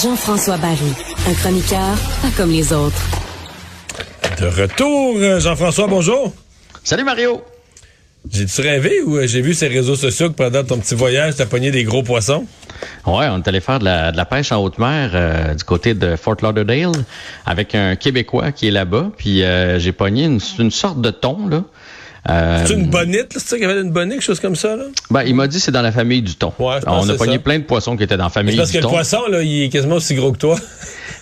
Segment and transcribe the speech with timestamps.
[0.00, 0.76] Jean-François Barry,
[1.26, 3.02] un chroniqueur pas comme les autres.
[4.40, 6.32] De retour, euh, Jean-François, bonjour.
[6.84, 7.42] Salut Mario.
[8.30, 11.46] J'ai-tu rêvé ou euh, j'ai vu ces réseaux sociaux que pendant ton petit voyage, t'as
[11.46, 12.46] pogné des gros poissons?
[13.06, 15.64] Ouais, on est allé faire de la, de la pêche en haute mer euh, du
[15.64, 16.92] côté de Fort Lauderdale
[17.46, 19.10] avec un Québécois qui est là-bas.
[19.16, 21.62] Puis euh, j'ai pogné une, une sorte de thon, là.
[22.28, 23.40] Euh, C'est une bonite, là?
[23.40, 24.84] C'est ça qu'il y avait une bonite, quelque chose comme ça, là?
[25.10, 26.52] ben, il m'a dit c'est dans la famille du thon.
[26.58, 27.38] Ouais, on a pogné ça.
[27.38, 28.90] plein de poissons qui étaient dans la famille Parce du que le thon.
[28.90, 30.56] poisson, là, il est quasiment aussi gros que toi.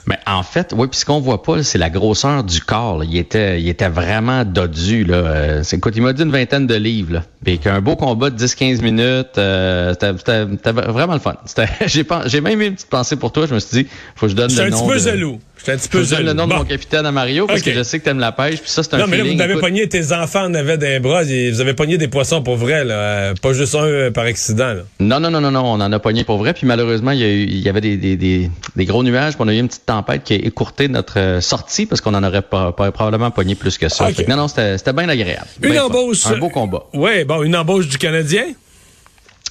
[0.07, 2.99] Mais en fait, oui, puis ce qu'on voit pas, c'est la grosseur du corps.
[2.99, 3.05] là.
[3.09, 5.05] Il était, il était vraiment dodu.
[5.05, 5.17] Là.
[5.17, 7.15] Euh, c'est, écoute, il m'a dit une vingtaine de livres.
[7.15, 7.23] Là.
[7.45, 11.37] Puis qu'un beau combat de 10-15 minutes, euh, c'était, vraiment le fun.
[11.87, 13.47] J'ai, même eu une petite pensée pour toi.
[13.47, 14.79] Je me suis dit, faut que je donne le un nom.
[14.79, 15.41] petit peu de- jaloux.
[15.59, 17.73] J'étais un petit peu je donne le nom de mon capitaine à Mario parce que
[17.73, 18.61] je sais que t'aimes la pêche.
[18.61, 20.79] Puis ça, c'est un Non, mais là, vous avez écoute, pogné, tes enfants en avaient
[20.79, 21.23] d'un bras.
[21.25, 22.95] Vous avez pogné des poissons pour vrai, là.
[22.95, 24.83] euh, Pas juste un euh, par accident, là.
[25.01, 26.55] Non, non, non, non, non, on en a pogné pour vrai.
[26.55, 29.35] Puis malheureusement, il y, a eu- il y avait des, des, des, des gros nuages.
[29.35, 32.15] Puis on a eu une petite tempête qui a écourté notre euh, sortie parce qu'on
[32.15, 34.13] en aurait pas, pas- probablement pogné plus que ça.
[34.13, 35.47] Que non, non, c'était bien agréable.
[35.63, 35.87] Une Bien fun.
[35.89, 36.27] embauche.
[36.27, 36.85] Un beau combat.
[36.95, 38.45] Ouais, bon, une embauche du Canadien?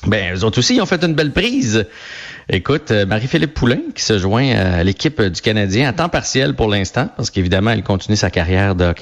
[0.05, 1.85] Ben, eux autres aussi, ils ont fait une belle prise.
[2.49, 6.69] Écoute, euh, Marie-Philippe Poulain, qui se joint à l'équipe du Canadien à temps partiel pour
[6.69, 8.93] l'instant, parce qu'évidemment, elle continue sa carrière de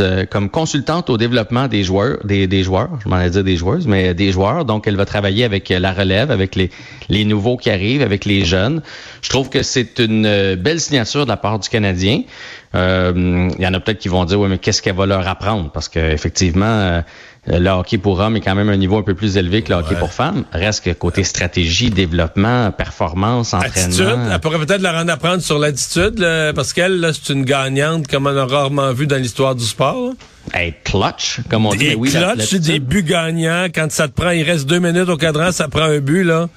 [0.00, 3.56] euh, comme consultante au développement des joueurs, des, des joueurs, je m'en allais dire des
[3.56, 4.64] joueuses, mais des joueurs.
[4.64, 8.44] Donc, elle va travailler avec euh, la relève, avec les, nouveaux qui arrivent, avec les
[8.44, 8.82] jeunes.
[9.22, 12.22] Je trouve que c'est une euh, belle signature de la part du Canadien.
[12.74, 15.26] Euh, Il y en a peut-être qui vont dire, oui, mais qu'est-ce qu'elle va leur
[15.26, 15.70] apprendre?
[15.70, 17.00] Parce qu'effectivement, euh,
[17.46, 19.78] le hockey pour hommes est quand même un niveau un peu plus élevé que le
[19.78, 20.44] hockey pour femmes.
[20.52, 24.02] Reste que côté stratégie, développement, performance, Attitude?
[24.02, 24.30] entraînement.
[24.32, 28.26] Elle pourrait peut-être leur en apprendre sur l'attitude, parce qu'elle, là, c'est une gagnante comme
[28.26, 30.12] on a rarement vu dans l'histoire du sport.
[30.54, 31.90] Être clutch, comme on dit.
[31.90, 33.66] Des oui, clutch, des buts gagnants.
[33.74, 36.48] Quand ça te prend, il reste deux minutes au cadran, ça prend un but, là.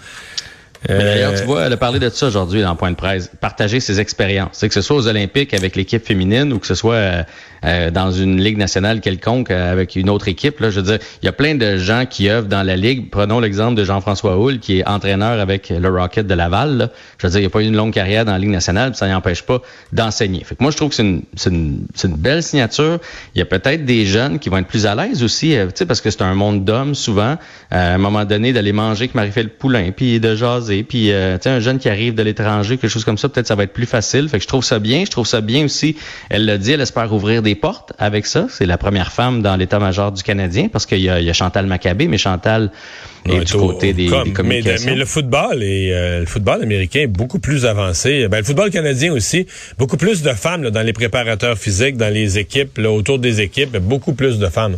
[0.90, 3.30] Mais D'ailleurs, Euh, tu vois, elle a parlé de ça aujourd'hui dans Point de presse.
[3.40, 4.50] Partager ses expériences.
[4.54, 7.24] C'est que ce soit aux Olympiques avec l'équipe féminine ou que ce soit euh,
[7.66, 10.60] euh, dans une ligue nationale quelconque euh, avec une autre équipe.
[10.60, 13.12] Là, je veux dire, il y a plein de gens qui œuvrent dans la ligue.
[13.12, 16.78] Prenons l'exemple de Jean-François Houle, qui est entraîneur avec le Rocket de Laval.
[16.78, 16.90] là.
[17.20, 18.90] Je veux dire, il n'y a pas eu une longue carrière dans la ligue nationale,
[18.92, 19.62] puis ça n'empêche pas
[19.94, 20.44] d'enseigner.
[20.44, 22.98] Fait que moi, je trouve que c'est une, une, une belle signature.
[23.36, 25.74] Il y a peut-être des jeunes qui vont être plus à l'aise aussi, euh, tu
[25.76, 27.38] sais, parce que c'est un monde d'hommes souvent.
[27.74, 31.38] Euh, à un moment donné, d'aller manger avec Marie-Philippe Poulain, puis de jaser, puis euh,
[31.38, 33.64] tu sais, un jeune qui arrive de l'étranger, quelque chose comme ça, peut-être ça va
[33.64, 34.28] être plus facile.
[34.30, 35.04] Fait que je trouve ça bien.
[35.06, 35.96] Je trouve ça bien aussi.
[36.30, 38.48] Elle l'a dit, elle espère ouvrir des portes avec ça.
[38.50, 41.34] C'est la première femme dans l'état-major du Canadien, parce qu'il y a, il y a
[41.34, 42.72] Chantal Maccabé, mais Chantal
[43.26, 44.90] est Ouais, du côté des, comme- des mais, communications.
[44.92, 48.28] mais le football et le football américain est beaucoup plus avancé.
[48.28, 49.46] Ben, le football canadien aussi,
[49.78, 53.42] beaucoup plus de femmes là, dans les préparateurs physiques, dans les équipes, là, autour des
[53.42, 54.78] équipes, beaucoup plus de femmes.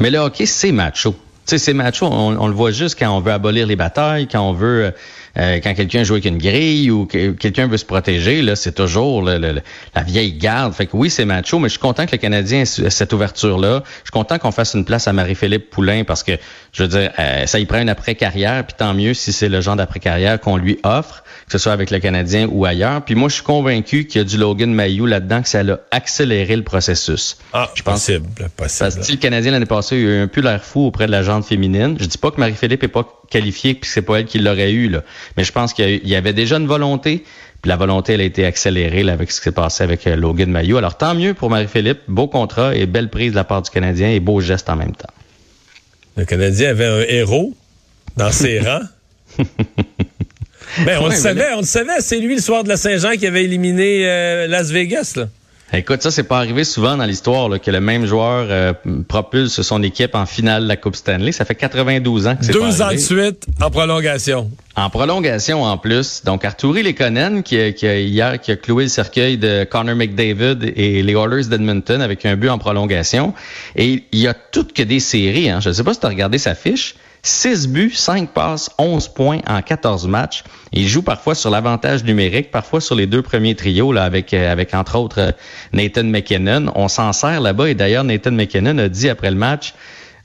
[0.00, 1.12] Mais le hockey, c'est macho.
[1.12, 1.18] Tu
[1.50, 2.06] sais, c'est macho.
[2.06, 4.92] On, on le voit juste quand on veut abolir les batailles, quand on veut,
[5.38, 8.42] euh, quand quelqu'un joue avec une grille ou que quelqu'un veut se protéger.
[8.42, 9.62] Là, c'est toujours le- le- le-
[9.94, 10.72] la vieille garde.
[10.74, 13.12] Fait que oui, c'est macho, mais je suis content que le Canadien ait ce- cette
[13.12, 13.82] ouverture-là.
[13.84, 16.32] Je suis content qu'on fasse une place à Marie-Philippe Poulain parce que,
[16.72, 19.60] je veux dire, euh, ça y prend une après-carrière, puis tant mieux si c'est le
[19.60, 23.02] genre d'après-carrière qu'on lui offre, que ce soit avec le Canadien ou ailleurs.
[23.02, 25.78] Puis moi, je suis convaincu qu'il y a du Logan Mayou là-dedans, que ça a
[25.90, 27.38] accéléré le processus.
[27.52, 28.26] Ah, Je pense- possible,
[28.56, 29.00] parce possible.
[29.00, 31.22] que si le Canadien l'année passée a eu un peu l'air fou auprès de la
[31.22, 34.26] jante féminine, je dis pas que Marie-Philippe est pas qualifiée puis que c'est pas elle
[34.26, 35.02] qui l'aurait eu là,
[35.36, 37.24] mais je pense qu'il y avait déjà une volonté,
[37.62, 40.16] puis la volonté elle a été accélérée là, avec ce qui s'est passé avec euh,
[40.16, 40.76] Logan Mayo.
[40.76, 44.10] Alors tant mieux pour Marie-Philippe, beau contrat et belle prise de la part du Canadien
[44.10, 45.10] et beau geste en même temps.
[46.16, 47.54] Le Canadien avait un héros
[48.16, 48.80] dans ses rangs.
[50.86, 52.00] Ben, on Ouais, le mais savait, là- on le savait.
[52.00, 55.12] C'est lui le soir de la Saint-Jean qui avait éliminé euh, Las Vegas.
[55.14, 55.28] Là.
[55.72, 58.72] Écoute, ça, c'est pas arrivé souvent dans l'histoire que le même joueur euh,
[59.06, 61.30] propulse son équipe en finale de la Coupe Stanley.
[61.32, 64.50] Ça fait 92 ans que c'est Deux pas ans de suite en prolongation.
[64.76, 66.22] En prolongation en plus.
[66.24, 70.72] Donc, Arturi Lekonen, qui, qui a, hier, qui a cloué le cercueil de Connor McDavid
[70.74, 73.34] et les Oilers d'Edmonton avec un but en prolongation.
[73.76, 75.48] Et il y a toutes que des séries.
[75.48, 75.60] Hein.
[75.60, 76.96] Je ne sais pas si tu as regardé sa fiche.
[77.22, 80.42] 6 buts, 5 passes, 11 points en 14 matchs.
[80.72, 84.52] Il joue parfois sur l'avantage numérique, parfois sur les deux premiers trios, là, avec, euh,
[84.52, 85.32] avec entre autres euh,
[85.72, 86.70] Nathan McKinnon.
[86.74, 89.72] On s'en sert là-bas et d'ailleurs, Nathan McKinnon a dit après le match,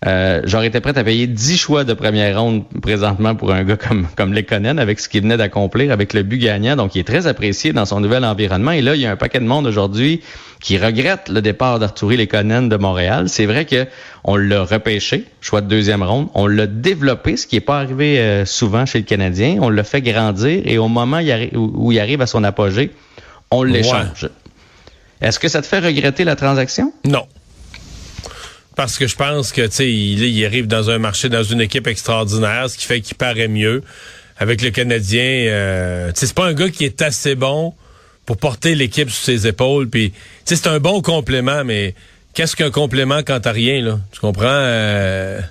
[0.07, 3.75] euh, j'aurais été prêt à payer 10 choix de première ronde présentement pour un gars
[3.75, 6.77] comme, comme Lekonen avec ce qu'il venait d'accomplir avec le but gagnant.
[6.77, 8.71] Donc, il est très apprécié dans son nouvel environnement.
[8.71, 10.21] Et là, il y a un paquet de monde aujourd'hui
[10.61, 13.27] qui regrette le départ d'Arturi Lekonen de Montréal.
[13.27, 13.87] C'est vrai que
[14.23, 16.29] on l'a repêché, choix de deuxième ronde.
[16.33, 19.57] On l'a développé, ce qui n'est pas arrivé euh, souvent chez le Canadien.
[19.59, 21.19] On l'a fait grandir et au moment
[21.53, 22.91] où il arrive à son apogée,
[23.51, 24.29] on l'échange.
[25.21, 26.93] Est-ce que ça te fait regretter la transaction?
[27.03, 27.27] Non
[28.79, 31.85] parce que je pense que tu sais, il, arrive dans un marché, dans une équipe
[31.85, 33.83] extraordinaire, ce qui fait qu'il paraît mieux.
[34.37, 37.73] Avec le Canadien, euh, c'est pas un gars qui est assez bon
[38.25, 39.89] pour porter l'équipe sur ses épaules.
[39.89, 40.13] Puis,
[40.45, 41.93] c'est un bon complément, mais
[42.33, 43.99] qu'est-ce qu'un complément quand t'as rien là?
[44.13, 45.41] Tu comprends euh,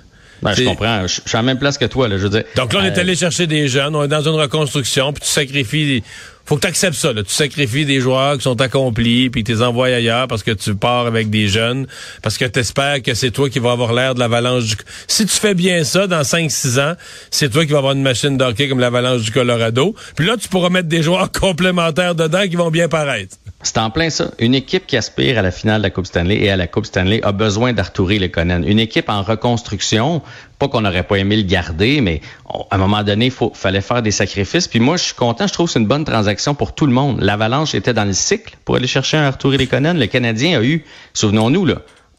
[0.41, 1.05] ben, je comprends.
[1.05, 2.07] Je, suis à la même place que toi.
[2.07, 4.07] Là, je veux dire, Donc là, on est euh, allé chercher des jeunes, on est
[4.07, 6.03] dans une reconstruction, puis tu sacrifies
[6.49, 7.13] faut que tu acceptes ça.
[7.13, 10.73] Tu sacrifies des joueurs qui sont accomplis, puis tu les envoies ailleurs parce que tu
[10.73, 11.85] pars avec des jeunes,
[12.23, 14.75] parce que tu espères que c'est toi qui vas avoir l'air de l'avalanche du...
[15.07, 16.95] Si tu fais bien ça dans 5-6 ans,
[17.29, 19.93] c'est toi qui vas avoir une machine d'hockey comme l'avalanche du Colorado.
[20.15, 23.37] Puis là, tu pourras mettre des joueurs complémentaires dedans qui vont bien paraître.
[23.61, 24.31] C'est en plein ça.
[24.39, 26.85] Une équipe qui aspire à la finale de la Coupe Stanley et à la Coupe
[26.85, 28.63] Stanley a besoin d'Arturi Lekonen.
[28.65, 30.23] Une équipe en reconstruction,
[30.57, 34.01] pas qu'on n'aurait pas aimé le garder, mais à un moment donné, il fallait faire
[34.01, 34.67] des sacrifices.
[34.67, 36.93] Puis moi, je suis content, je trouve que c'est une bonne transaction pour tout le
[36.93, 37.21] monde.
[37.21, 39.99] L'Avalanche était dans le cycle pour aller chercher un Arturi Lekonen.
[39.99, 41.75] Le Canadien a eu, souvenons-nous, là,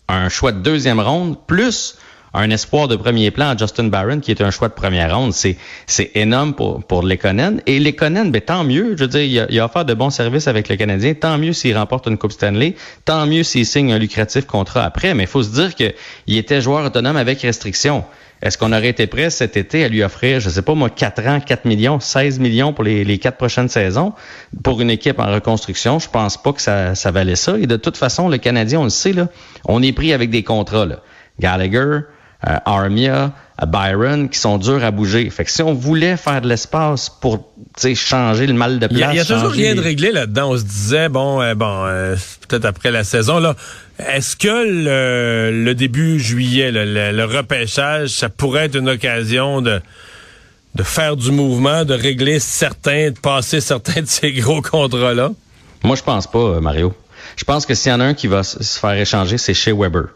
[0.09, 1.97] un choix de deuxième ronde, plus
[2.33, 5.33] un espoir de premier plan à Justin Barron, qui est un choix de première ronde.
[5.33, 5.57] C'est,
[5.87, 7.61] c'est énorme pour, pour Lekonen.
[7.67, 8.95] Et Lekonen, ben, tant mieux.
[8.97, 11.15] Je veux dire, il a, il a offert de bons services avec le Canadien.
[11.15, 12.77] Tant mieux s'il remporte une Coupe Stanley.
[13.05, 15.13] Tant mieux s'il signe un lucratif contrat après.
[15.15, 18.05] Mais il faut se dire qu'il était joueur autonome avec restriction.
[18.43, 21.27] Est-ce qu'on aurait été prêt cet été à lui offrir, je sais pas moi, 4
[21.27, 24.15] ans, 4 millions, 16 millions pour les, les 4 prochaines saisons
[24.65, 25.99] pour une équipe en reconstruction?
[25.99, 27.59] Je pense pas que ça, ça valait ça.
[27.59, 29.29] Et de toute façon, le Canadien, on le sait, là,
[29.67, 30.87] on est pris avec des contrats.
[30.87, 31.01] Là.
[31.39, 31.79] Gallagher,
[32.49, 33.33] euh, Armia,
[33.63, 35.29] euh, Byron, qui sont durs à bouger.
[35.29, 37.53] Fait que si on voulait faire de l'espace pour
[37.95, 39.11] changer le mal de place.
[39.13, 40.53] Il y a, toujours rien de réglé là-dedans.
[40.53, 41.85] On se disait, bon, euh, bon,
[42.49, 43.55] peut-être après la saison, là,
[44.09, 49.81] est-ce que le, début juillet, le, repêchage, ça pourrait être une occasion de
[50.83, 55.31] faire du mouvement, de régler certains, de passer certains de ces gros contrats-là?
[55.83, 56.95] Moi, je pense pas, Mario.
[57.37, 59.73] Je pense que s'il y en a un qui va se faire échanger, c'est chez
[59.73, 60.09] Weber.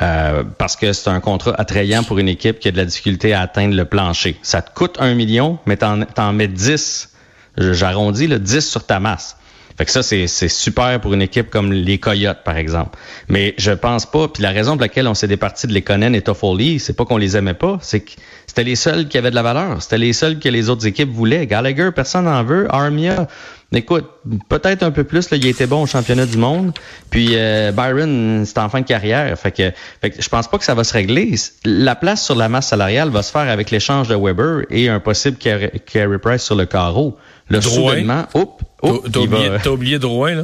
[0.00, 3.32] Euh, parce que c'est un contrat attrayant pour une équipe qui a de la difficulté
[3.32, 4.38] à atteindre le plancher.
[4.42, 7.10] Ça te coûte un million, mais t'en, t'en mets 10,
[7.58, 9.36] j'arrondis, le 10 sur ta masse.
[9.78, 12.98] Fait que ça, c'est, super pour une équipe comme les Coyotes, par exemple.
[13.28, 16.22] Mais je pense pas, puis la raison pour laquelle on s'est départi de Lekonen et
[16.22, 18.10] Toffoli, c'est pas qu'on les aimait pas, c'est que
[18.48, 19.80] c'était les seuls qui avaient de la valeur.
[19.80, 21.46] C'était les seuls que les autres équipes voulaient.
[21.46, 22.66] Gallagher, personne n'en veut.
[22.74, 23.28] Armia,
[23.72, 24.06] écoute,
[24.48, 26.72] peut-être un peu plus, là, il était bon au championnat du monde.
[27.10, 29.38] Puis euh, Byron, c'est en fin de carrière.
[29.38, 29.70] Fait que,
[30.00, 31.36] fait que je pense pas que ça va se régler.
[31.64, 34.98] La place sur la masse salariale va se faire avec l'échange de Weber et un
[34.98, 37.16] possible carry price sur le carreau.
[37.48, 40.42] Le soudainement, hop, T'as oublié, oublié Drouin, là?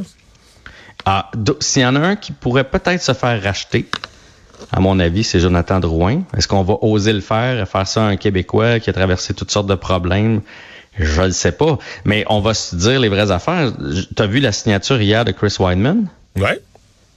[1.05, 3.85] Ah, s'il y en a un qui pourrait peut-être se faire racheter,
[4.71, 6.23] à mon avis, c'est Jonathan Drouin.
[6.35, 9.51] Est-ce qu'on va oser le faire, faire ça à un Québécois qui a traversé toutes
[9.51, 10.41] sortes de problèmes?
[10.97, 11.77] Je ne sais pas.
[12.05, 13.71] Mais on va se dire les vraies affaires.
[14.15, 16.07] Tu as vu la signature hier de Chris Weidman?
[16.37, 16.49] Oui.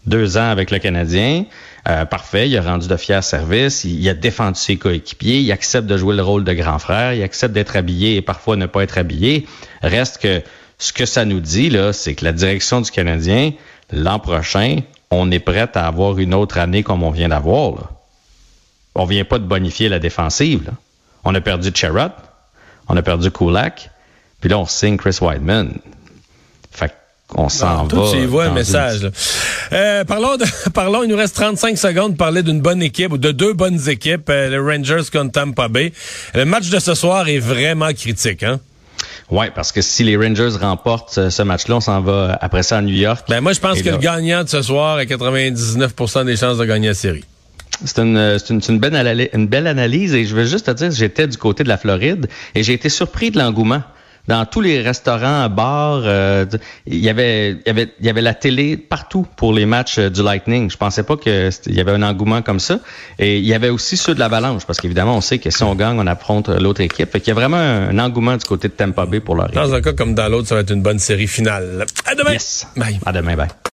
[0.08, 1.44] Deux ans avec le Canadien.
[1.86, 5.86] Euh, parfait, il a rendu de fiers services, il, a défendu ses coéquipiers, il accepte
[5.86, 8.82] de jouer le rôle de grand frère, il accepte d'être habillé et parfois ne pas
[8.82, 9.46] être habillé.
[9.82, 10.42] Reste que
[10.78, 13.52] ce que ça nous dit, là, c'est que la direction du Canadien,
[13.92, 14.78] l'an prochain,
[15.10, 17.92] on est prêt à avoir une autre année comme on vient d'avoir.
[18.94, 20.70] On vient pas de bonifier la défensive.
[21.24, 22.12] On a perdu Cherrod,
[22.88, 23.90] on a perdu Kulak,
[24.40, 25.74] puis là, on signe Chris Weidman.
[26.70, 26.94] Fait
[27.28, 28.26] qu'on s'en va.
[28.26, 29.10] Vois un message.
[29.72, 30.44] Euh, parlons, de,
[30.74, 33.88] parlons, il nous reste 35 secondes de parler d'une bonne équipe ou de deux bonnes
[33.88, 35.92] équipes, euh, le Rangers contre Tampa Bay.
[36.34, 38.60] Le match de ce soir est vraiment critique, hein?
[39.30, 42.82] Oui, parce que si les Rangers remportent ce match-là, on s'en va après ça à
[42.82, 43.26] New York.
[43.28, 46.64] Ben moi, je pense que le gagnant de ce soir a 99% des chances de
[46.64, 47.24] gagner la série.
[47.84, 48.16] C'est une,
[48.48, 51.62] une, une, belle une belle analyse et je veux juste te dire, j'étais du côté
[51.62, 53.82] de la Floride et j'ai été surpris de l'engouement
[54.28, 56.44] dans tous les restaurants, bars, euh,
[56.86, 59.98] il y avait, il y avait, il y avait la télé partout pour les matchs
[59.98, 60.70] du Lightning.
[60.70, 62.78] Je pensais pas que il y avait un engouement comme ça.
[63.18, 65.74] Et il y avait aussi ceux de l'Avalanche, parce qu'évidemment, on sait que si on
[65.74, 67.10] gagne, on affronte l'autre équipe.
[67.10, 69.74] Fait qu'il y a vraiment un, engouement du côté de Tampa Bay pour leur Dans
[69.74, 71.86] un cas comme dans l'autre, ça va être une bonne série finale.
[72.04, 72.32] À demain.
[72.32, 72.66] Yes.
[72.76, 73.00] Bye.
[73.06, 73.34] À demain.
[73.34, 73.48] Bye.